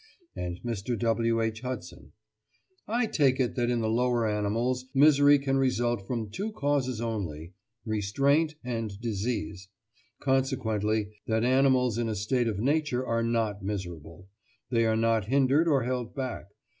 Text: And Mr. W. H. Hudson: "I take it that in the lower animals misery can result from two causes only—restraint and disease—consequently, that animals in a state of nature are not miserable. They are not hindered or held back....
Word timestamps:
And 0.35 0.59
Mr. 0.63 0.97
W. 0.97 1.41
H. 1.43 1.61
Hudson: 1.61 2.13
"I 2.87 3.05
take 3.05 3.39
it 3.39 3.53
that 3.53 3.69
in 3.69 3.81
the 3.81 3.87
lower 3.87 4.27
animals 4.27 4.85
misery 4.95 5.37
can 5.37 5.57
result 5.59 6.07
from 6.07 6.31
two 6.31 6.53
causes 6.53 6.99
only—restraint 6.99 8.55
and 8.63 8.99
disease—consequently, 8.99 11.09
that 11.27 11.43
animals 11.43 11.99
in 11.99 12.09
a 12.09 12.15
state 12.15 12.47
of 12.47 12.57
nature 12.59 13.05
are 13.05 13.21
not 13.21 13.63
miserable. 13.63 14.27
They 14.71 14.87
are 14.87 14.97
not 14.97 15.25
hindered 15.25 15.67
or 15.67 15.83
held 15.83 16.15
back.... 16.15 16.47